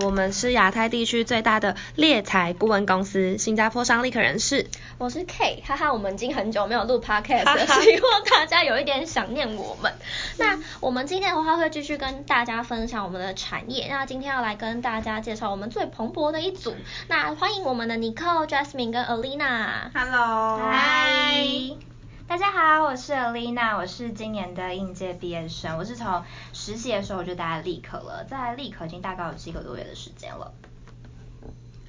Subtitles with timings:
[0.00, 4.66] 我们是亚太地区最大的猎才顾问公司，新加坡商立可人士。
[4.96, 9.92] 我是 K，哈哈，我们已经很久没有录 Podcast 了，希望大家有一点想念我们。
[10.38, 16.74] 那我们今天的话会继续跟大家分享我们的产业，那今天要来跟大家介绍我们最蓬勃的一组。
[17.08, 19.90] 那欢迎我们的 Nicole、Jasmine 跟 Alina。
[19.94, 21.44] Hello，嗨，
[22.28, 30.52] 大家好，我是 Alina，我是今年的应届毕业生，我是从实习的时候我就待在立可了，在立可已经大概有七个多月的时间了。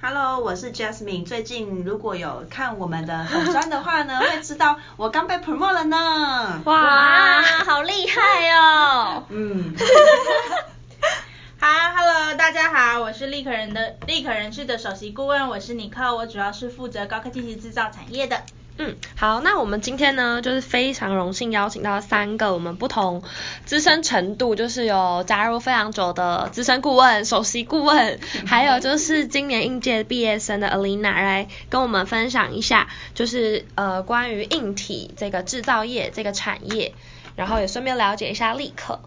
[0.00, 6.62] Hello，我是 Jasmine，最近如果有看我们的粉专的话呢， 会知道我刚被 promote 了呢。
[6.64, 9.24] 哇，好厉害哦。
[9.28, 9.76] 嗯。
[11.60, 18.42] 哈，Hello，大家好，我是立可人的立可人事的首席顾问，我是 Nicole，我主要是负责高科技及制造产业的。
[18.82, 23.22] 嗯，好，那我们今天呢，就是非常荣幸邀请到三个我们不同
[23.66, 36.94] 资深程度，就是有加入非常久的资深顾问、首席顾问，还有就是今年应届毕业生的 Alina 来跟我们分享一下，就是呃关于硬体这个制造业这个产业，
[37.36, 39.00] 然后也顺便了解一下立可。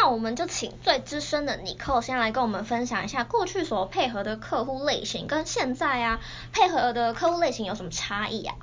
[0.00, 6.20] 那我们就请最资深的 Nicole 先来跟我们分享一下过去所配合的客户类型跟现在啊
[6.52, 8.54] 配合的客户类型有什么差异啊？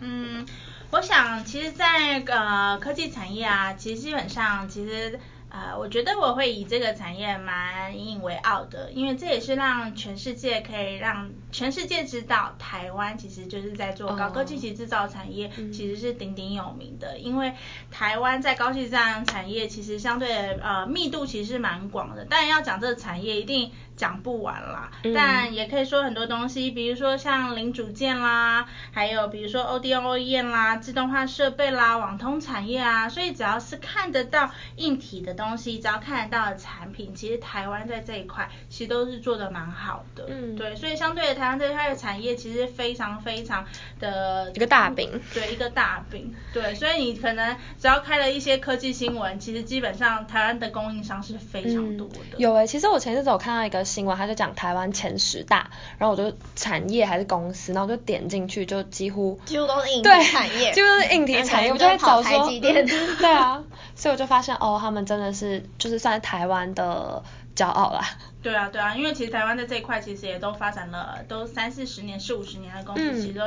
[0.00, 0.46] 嗯，
[0.90, 5.18] 我想其实在，在呃科技产业啊，其实基本上其实。
[5.54, 17.16] 呃，我觉得我会以这个产业蛮引以为傲的，因为这也是让全世界可以让全世界知道台湾其实就是在做高科技及制造产业，其实是鼎鼎有名的。
[17.20, 17.52] 因为
[17.88, 23.70] 台湾在高科技这样产业其实相对呃密度其实是蛮广的，但要讲这个产业一定。
[23.96, 40.26] 讲不完啦，但也可以说很多东西，比如说像零组件啦，还有比如说 ODM、OEM 啦，自动化设备啦，网通产业啊，所以只要是看得到硬体的东西，只要看得到的产品，其实台湾在这一块其实都是做的蛮好的。
[40.28, 43.64] 嗯，对，所以相对的台湾这一块的产业其实非常非常
[44.00, 52.18] 的一个大饼，对，一个大饼，对，所以你可能只要开了一些科技新闻，其实基本上台湾的供应商是非常多的。
[52.32, 53.83] 嗯、有诶、欸，其实我前阵子有看到一个。
[53.84, 62.60] 新闻他就讲台湾前十大，然后我就产业还是公司，然后我就点进去，就几乎几乎都是硬体产业，几乎是硬体产业，我就在找说，嗯、
[63.18, 63.62] 对啊，
[63.94, 67.22] 所以我就发现哦，他们真的是就是算是台湾的
[67.54, 68.02] 骄傲啦。
[68.42, 73.44] 对啊，对啊，因为其实台湾在这一块其实也都发展了都三四十年、四五十年的公司，嗯、其实都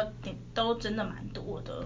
[0.54, 1.86] 都真的蛮多的。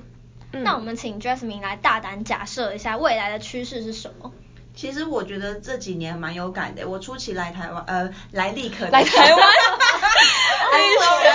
[0.53, 4.31] 嗯、那我们请 Jasmine 来大胆假设一下未来的趋势是什么？
[4.73, 9.39] 其实我觉得这几年蛮有感的，我初期来台湾，呃，来立可来台湾
[10.71, 11.30] ？sorry，外侨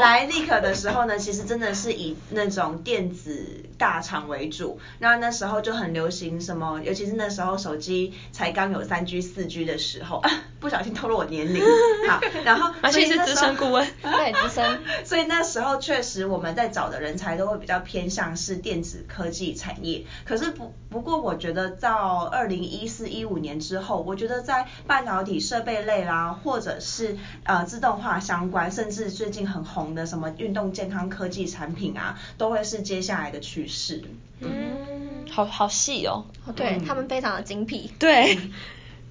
[0.00, 10.22] 来立可的时候呢，其实真的是以那种电子大厂为主，那那时候就很流行什么，尤其是那时候手机才刚有三 G、四 G 的时候，
[10.60, 11.62] 不小心透露我年龄，
[12.08, 21.70] 好，然后所以是资深顾问， 对资深，所以那时候确实我们在找的人才都会比较偏向是电子科技产业，可是不不过我觉得。
[21.80, 34.02] 到二零一四一五年之后，我觉得在半导体设备类啦，或者是呃自动化相关，甚至最近很红的什么运动健康科技产品啊，都会是接下来的趋势。
[34.40, 36.24] 嗯，好好细哦，
[36.56, 37.92] 对、嗯、他们非常的精辟。
[37.98, 38.38] 对，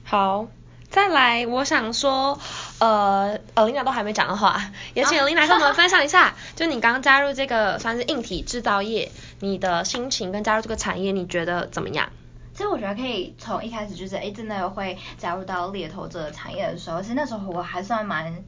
[0.03, 0.47] 好，
[0.89, 2.39] 再来，我想说，
[2.79, 12.09] 呃，Alina 都还没讲的话，也请 Alina 跟我们分享一下，就你刚加入这个算是硬体制造业，你的心情跟加入这个产业，你觉得怎么样？
[12.51, 18.43] 其实我觉得可以从一开始就是，哎，真的会加入到猎头这个产业的时候，其实那时候我还算蛮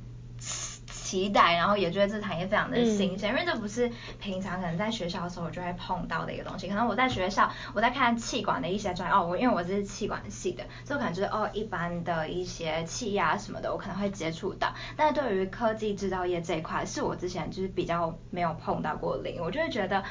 [1.11, 6.69] 期待，然后也觉得这个产业非常的新鲜，嗯、因为这不是平常可能在学校的时候我就会碰到的一个东西。
[6.69, 14.73] 可能我在学校我在看气管的一些专业，哦，我因为我是气管系的，所以可能就是哦一般的一些企业啊什么的，我可能会接触到。
[14.95, 20.01] 但是对于科技制造业这一块，是我之前就是比较没有碰到过的领域，我就会觉得。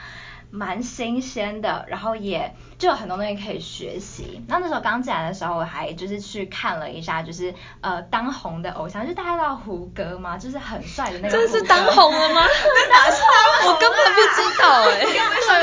[0.51, 4.45] 蛮新鲜的，然后也就有很多东西可以学习。
[4.49, 10.37] 那那时候刚进来的时候，我还就是去看了一下，就是呃当红的偶像，就大家知道胡歌吗？
[10.37, 11.31] 就是很帅的那个。
[11.31, 12.43] 真的是当红了吗？
[12.43, 13.73] 哪是当红？
[13.73, 15.05] 我根本不知道哎、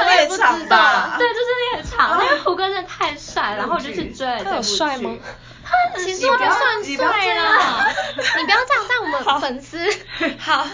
[0.06, 0.40] 我也不知
[0.70, 1.18] 道。
[1.18, 4.50] 对，就是那个场，因为胡歌真的太帅，然后我就去追了这部剧。
[4.50, 5.18] 他有帅吗？
[5.66, 6.76] 他其实我不算帅啦。
[6.86, 9.78] 你不要这样，但我们粉丝
[10.40, 10.66] 好。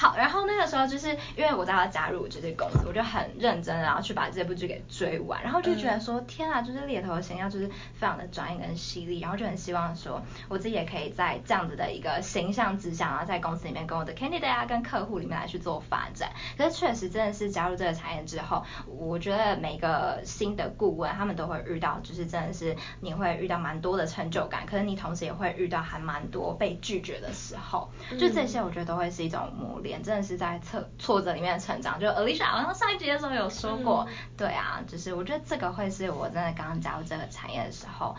[0.00, 16.30] 好，然后那个时候就是因为我在要加入这些公司，我就很认真，然后去把这部剧给追完，然后就觉得说，嗯、天啊，就是猎头的形象就是非常的专业跟犀利，然后就很希望说，我自己也可以在这样子的一个形象之下，然后在公司里面跟我的 candidate 啊，跟客户里面来去做发展。
[16.56, 31.98] 可是确实真的是加入这个产业之后，我觉得每个新的顾问他们都会遇到，就是真的是你会遇到蛮多的成就感，可是你同时也会遇到还蛮多被拒绝的时候，就这些我觉得都会是一种磨练，真的是在挫挫折里面成长。
[31.98, 38.14] 就 Alicia 好像上一集的时候有说过，嗯、对啊，就是我觉得这个会是我真的刚刚加入这个产业的时候。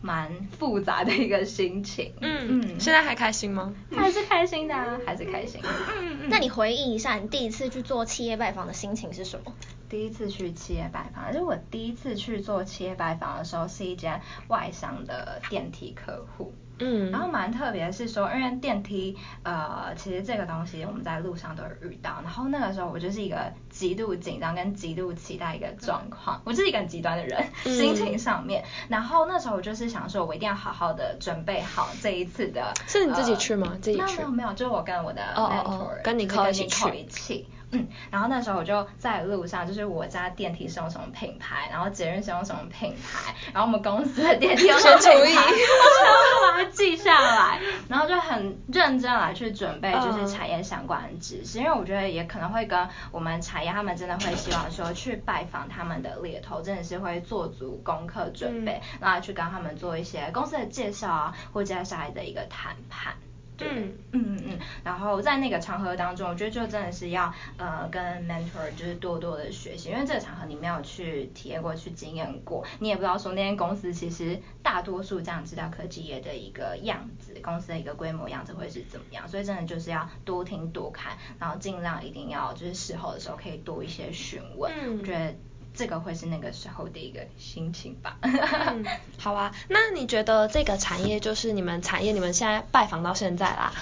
[0.00, 3.74] 蛮复杂的一个心情，嗯嗯，现在还开心吗？
[3.90, 5.60] 还是开心的啊，还是开心。
[5.64, 6.28] 嗯嗯。
[6.30, 9.52] 那你回忆一下，你第一次去做企业拜访的心情是什么？
[9.88, 16.54] 第一次去企业拜访，就是我第一次去做企业拜访的时候，是一间外商的电梯客户。
[16.78, 22.20] 嗯，然后蛮特别是说，因为电梯，呃，其实这个东西我们在路上都有遇到。
[22.22, 28.64] 然后那个时候我就是一个极度紧张跟极度期待一个状况，我就是一个很极端的人，嗯、心情上面。
[28.88, 32.72] 然后那时候我就是想说，我一定要好好的准备好这一次的。
[32.86, 33.68] 是你自己去吗？
[33.72, 34.16] 呃、自己去？
[34.18, 37.46] 没有没有，就是我跟我的 mentor，、哦哦、跟你靠一起去。
[37.70, 63.14] 嗯，然后那时候我就在路上，就是我家电梯是用什么品牌，然后捷运是用什么品牌，然后我们公司的电梯用什么品牌，我全部把它记下来，然后就很认真来去准备，就是产业相关的知识，因为我觉得也可能会跟我们产业他们真的会希望说去拜访他们的猎头，真的是会做足功课准备，然后去跟他们做一些公司的介绍啊，或接下来的一个谈判。
[63.58, 85.34] 对嗯嗯嗯，然后在那个场合当中，我觉得就真的是要呃跟 mentor 就是多多的学习，因为这个场合你没有去体验过去经验过，你也不知道说那间公司其实大多数这样资料科技业的一个样子，公司的一个规模样子会是怎么样，所以真的就是要多听多看，然后尽量一定要就是事后的时候可以多一些询问，嗯、我觉得。
[85.78, 88.18] 这个会是那个时候的一个心情吧。
[88.20, 88.84] 嗯，
[89.16, 93.72] 好啊，那你觉得这个产业就是你们产业，你们现在拜访到现在啦，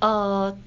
[0.00, 0.58] 呃，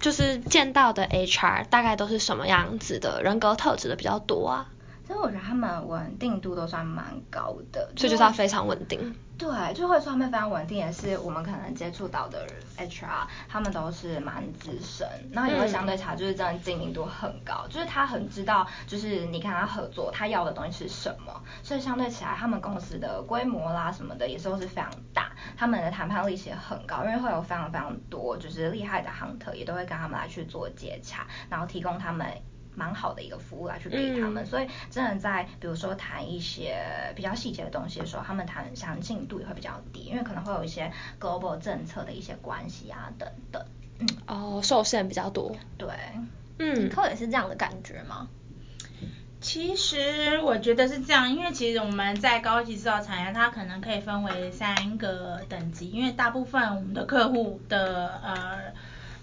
[0.00, 4.68] 就是见到的 HR 大概都是什么样子的人格特质的比较多啊？
[5.08, 9.16] 所以我觉得他们稳定度都算蛮高的，所以就是要非常稳定。
[9.38, 12.46] 对，就会说他们非常稳定，也是我们可能接触到的
[12.76, 32.26] HR，他们都是蛮资深，然后也会相对差，就是真的精明度很高，嗯、就是他很知道，就是你跟他合作，他要的东西是什么，所以相对起来，他们公司的规模啦什么的也是都是非常大，他们的谈判力气也很高，因为会有非常非常多就是厉害的 hunter 也都会跟他们来去做接洽，然后提供他们。
[32.78, 43.60] 蛮好的一个服务来去给他们，嗯、所以真的在比如说谈一些比较细节的东西的时候，他们谈详尽度也会比较低，因为可能会有一些 global 政策的一些关系啊等等。
[43.98, 45.56] 嗯，哦，受限比较多。
[45.76, 45.88] 对，
[46.58, 48.28] 嗯，客也是这样的感觉吗？
[49.40, 58.72] 其实我觉得是这样，因为其实我们在高级制造产业，它可能可以分为三个等级，因为大部分我们的客户的呃。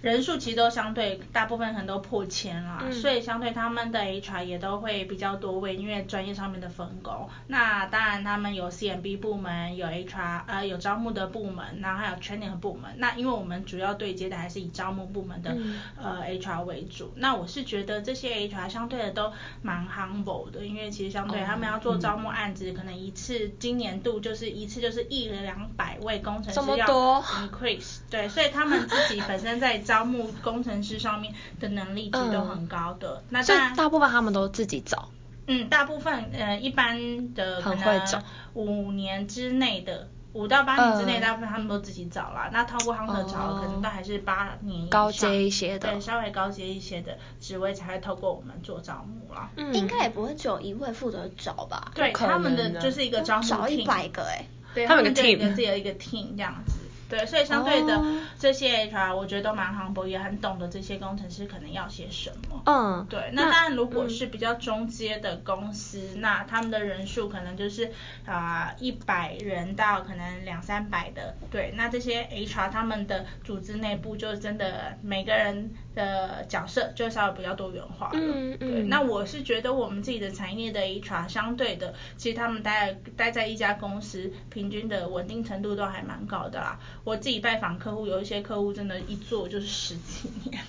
[0.01, 7.27] 人数其实都相对，大部分可能都破千了，嗯、所以相对他们的 HR 也都会比较多位，因为专业上面的分工。
[7.47, 12.91] 那当然他们有 CMB 部门，有 HR 呃有招募的部门，然后还有 training 的部门。
[12.97, 17.11] 那因为我们主要对接的还是以招募部门的、嗯、呃 HR 为主。
[17.15, 19.33] 那我是觉得这些 HR 相对的都
[19.63, 29.94] 蛮 humble 的，因为其实相对他们要做招募案子，嗯、可能一次今年度就是一次就是一两百位工程师要 increase，对，所以他们自己本身在招。
[29.95, 35.09] 招募工程师上面的能力其实都很高的，嗯、那当然大部分他们都自己找。
[35.47, 38.23] 嗯，大部分呃一般的可能
[38.55, 42.47] 五年之内的五到八年之内，大部分他们都自己找啦。
[42.47, 49.49] 嗯、那透过他们的找，可能都还是八年高阶一些的，对，稍微高阶一些的职位才会透过我们做招募啦。
[49.55, 51.91] 嗯，应该也不会只有一位负责找吧？
[51.95, 56.73] 对，他们的就是一个招募 team，找一百个哎、欸，对，他们就一个自己的一个 team 这样子。
[57.07, 58.01] 对，所以相对的
[58.39, 62.61] 这些 HR，我觉得都蛮 humble，也很懂得这些工程师可能要些什么。
[62.65, 63.29] 嗯，对。
[63.33, 67.91] 那当然，如果是比较中阶的公司，嗯、那他们的人数可能就是
[68.25, 71.35] 啊一百人到可能两三百的。
[71.51, 78.13] 对，那这些 HR 他们的组织内部就真的每个人的角色就稍微比较多元化了。
[78.15, 78.71] 嗯嗯。
[78.71, 86.79] 对，那我是觉得我们自己的产业的 HR 相对的，其实他们待待在一家公司，平均的稳定程度都还蛮高的啦。
[87.05, 90.61] 我自己拜访客户，有一些客户真的，一做就是十几年，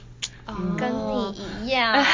[0.46, 1.92] 嗯、跟你一样。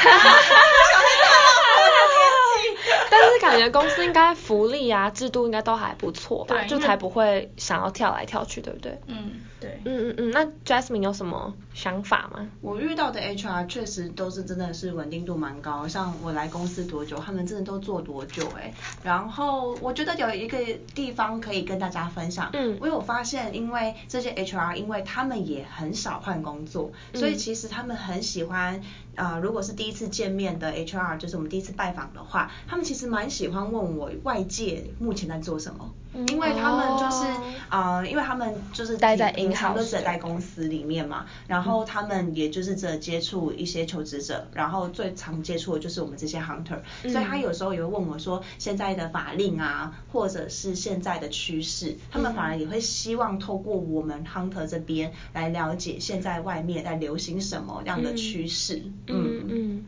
[3.53, 8.99] 但是感觉公司应该福利啊，制度应该都还不错吧，就才不会想要跳来跳去，对不对？
[9.07, 9.31] 嗯。
[9.59, 12.45] 对，嗯嗯嗯，那 Jasmine 有什么想法吗？
[12.59, 18.73] 我遇到的 HR 确实都是真的是稳定度蛮高，像我来公司多久，他们真的都做多久哎、欸。
[19.03, 20.57] 然后我觉得有一个
[20.93, 28.81] 地方可以跟大家分享，嗯，我有发现，因为这些 HR，因为他们也很少换工作，嗯、所以其实他们很喜欢，
[29.15, 35.93] 呃，如果是第一次见面的 HR，就是我们第一次拜访的话，他们其实蛮喜欢问我外界目前在做什么。
[36.27, 37.25] 因为他们就是
[37.69, 37.97] 啊、哦。
[37.97, 59.47] 呃，因为他们就是待在平常都只在公司里面嘛，然后他们也就是只接触一些求职者，然后最常接触的就是我们这些 hunter，、嗯、所以他有时候也会问我说现在的法令啊，或者是现在的趋势，他们反而也会希望透过我们 hunter 这边来了解现在外面在流行什么样的趋势，嗯嗯。
[59.49, 59.85] 嗯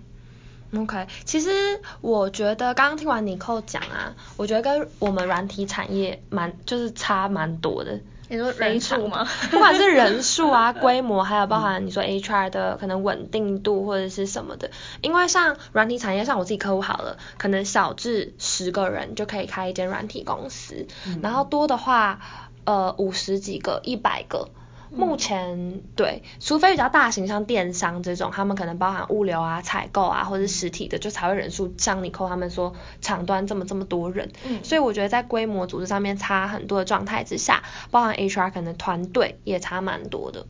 [0.78, 1.50] OK，其实
[2.02, 8.00] 我觉得刚刚听完 Nicole 讲啊，我觉得跟我们软体产业蛮就是差蛮多的。
[8.28, 9.28] 你说人数吗？
[9.52, 22.20] 不管是 人数啊、 规模，还有包含你说 HR 的可能稳定度或者是什么的，因为像软体产业，像我自己客户好了，可能小至十个人就可以开一间软体公司，嗯、然后多的话，
[22.64, 24.50] 呃五十几个、一百个。
[24.92, 34.32] 目前对，除非比较大型像电商这种，他们可能包含物流啊、采购啊，或者是实体的，就才会人数像 Nicole 他们说厂端这么这么多人。
[34.46, 40.46] 嗯，所以我觉得在规模组织上面差很多的状态之下，包含 HR 可能团队也差蛮多的。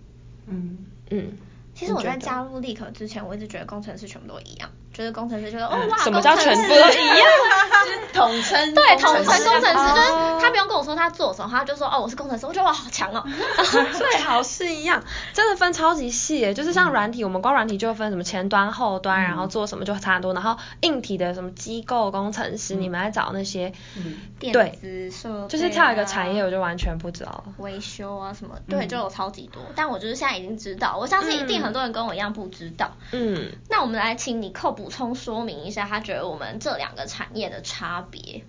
[0.48, 1.38] 嗯嗯，
[1.74, 4.70] 其实我在加入立可之前，我一直觉得工程师全部都一样。
[4.96, 7.28] 觉得工程师觉得哦哇，什么叫全部都一样？
[8.14, 10.08] 统称对统称工程师，就是
[10.42, 13.22] 他不用跟我说他做什么，他就说哦我是工程师，我觉得哇好强哦，
[13.92, 23.74] 最好是一样，真的分超级细，就是像软体，我们光软体就分什么前端、后端，然后做什么就差很多，然后硬体的什么机构工程师，你们来找那些，
[24.40, 27.44] 电子设就是跳一个产业，我就完全不知道了。
[27.58, 34.85] 维修啊什么，对，就有超级多，但我就是现在已经知道，我相信一定很多人跟我一样不知道，嗯，那我们来请你扣补。
[34.86, 38.44] 补充说明一下，他觉得我们这两个产业的差别。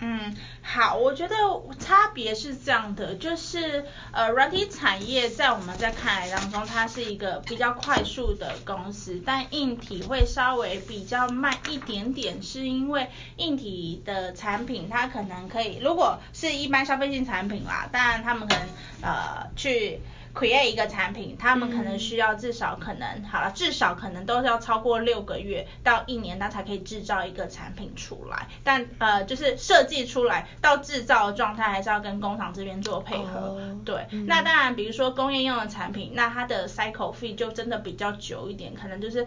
[0.00, 1.34] 嗯，好，我觉得
[1.78, 18.68] 差别是这样的，就是呃，软体产业在我们在看来当中，它是一个比较快速的公司，但硬体会稍微比较慢一点点，是因为硬体的产品它可能可以，如果是一般消费性产品啦，当然他们可能
[19.00, 20.02] 呃去。
[20.38, 28.46] Create 一个产品，他们可能需要至少可能、嗯、好了，至少可能都是要超过六个月到一年，他才可以制造一个产品出来。
[28.62, 33.40] 但呃，就是设计出来到制造的状态，还是要跟工厂这边做配合。
[33.40, 39.26] 哦、对，嗯、那当然，比如说工业用的产品，那它的 cycle fee 就真的比较久一点，可能就是。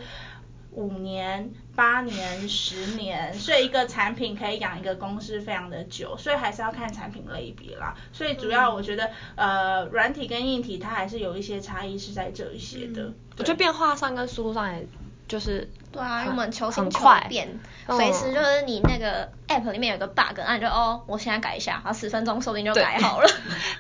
[0.74, 7.94] 五年、八年、十年，所以一个产品可以养一个公司非常的久，所以还是要看产品类别啦。
[8.14, 13.04] 所以主要我觉得，嗯、呃，软体跟硬体它还是有一些差异是在这一些的。
[13.04, 14.88] 嗯、我觉得变化上跟速度上也
[15.28, 23.28] 就是对啊，因为我们求新求变，很快，随时就是你那个 app 里面有个 bug，那你就哦，我现在改一下，然后十分钟说不定就改好了。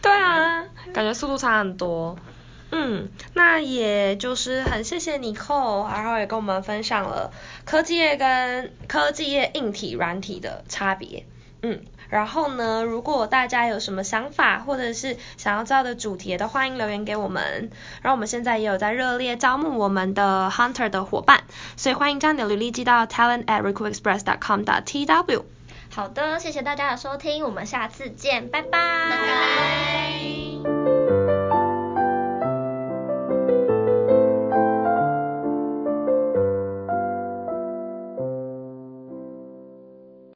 [0.02, 2.18] 对， 对啊，感觉速度差很多。
[2.72, 7.32] 嗯，那也就是很谢谢 Nicole，然后也跟我们分享了
[7.66, 11.26] 科技业跟科技业硬体、软体的差别。
[11.64, 17.70] 嗯，然后呢，如果大家有什么想法或者是想要知道的主题，都欢迎留言给我们。
[18.02, 21.44] 然后我们现在也有在热烈招募我们的 Hunter 的伙伴，
[21.76, 25.44] 所以欢迎将你的履历寄到 talent at recruitexpress.com.tw。
[25.94, 30.41] 好的，谢谢大家的收听，我们下次见，拜拜。